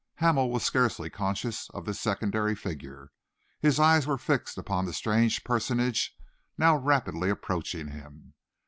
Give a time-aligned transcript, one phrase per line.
[0.15, 3.11] Hamel was scarcely conscious of this secondary figure.
[3.59, 6.17] His eyes were fixed upon the strange personage
[6.57, 8.33] now rapidly approaching him.